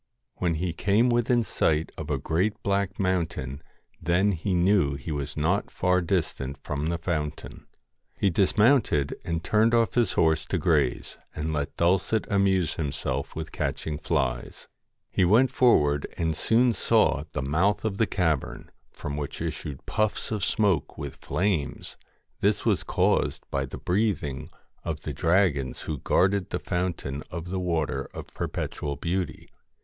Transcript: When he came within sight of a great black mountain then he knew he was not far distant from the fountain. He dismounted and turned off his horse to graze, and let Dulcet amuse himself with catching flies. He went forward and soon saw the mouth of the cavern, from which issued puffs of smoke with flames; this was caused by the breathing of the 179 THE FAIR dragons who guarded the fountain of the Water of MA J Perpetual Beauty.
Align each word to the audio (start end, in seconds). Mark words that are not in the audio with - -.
When 0.37 0.55
he 0.55 0.73
came 0.73 1.11
within 1.11 1.43
sight 1.43 1.91
of 1.95 2.09
a 2.09 2.17
great 2.17 2.63
black 2.63 2.99
mountain 2.99 3.61
then 4.01 4.31
he 4.31 4.55
knew 4.55 4.95
he 4.95 5.11
was 5.11 5.37
not 5.37 5.69
far 5.69 6.01
distant 6.01 6.57
from 6.63 6.87
the 6.87 6.97
fountain. 6.97 7.67
He 8.17 8.31
dismounted 8.31 9.13
and 9.23 9.43
turned 9.43 9.75
off 9.75 9.93
his 9.93 10.13
horse 10.13 10.47
to 10.47 10.57
graze, 10.57 11.19
and 11.35 11.53
let 11.53 11.77
Dulcet 11.77 12.25
amuse 12.31 12.73
himself 12.73 13.35
with 13.35 13.51
catching 13.51 13.99
flies. 13.99 14.67
He 15.11 15.23
went 15.23 15.51
forward 15.51 16.07
and 16.17 16.35
soon 16.35 16.73
saw 16.73 17.25
the 17.33 17.43
mouth 17.43 17.85
of 17.85 17.99
the 17.99 18.07
cavern, 18.07 18.71
from 18.91 19.17
which 19.17 19.39
issued 19.39 19.85
puffs 19.85 20.31
of 20.31 20.43
smoke 20.43 20.97
with 20.97 21.17
flames; 21.17 21.95
this 22.39 22.65
was 22.65 22.81
caused 22.81 23.45
by 23.51 23.67
the 23.67 23.77
breathing 23.77 24.49
of 24.83 25.01
the 25.01 25.11
179 25.11 25.13
THE 25.13 25.19
FAIR 25.19 25.29
dragons 25.53 25.81
who 25.83 25.97
guarded 25.99 26.49
the 26.49 26.57
fountain 26.57 27.21
of 27.29 27.49
the 27.49 27.59
Water 27.59 28.05
of 28.15 28.25
MA 28.25 28.31
J 28.31 28.33
Perpetual 28.33 28.95
Beauty. 28.95 29.47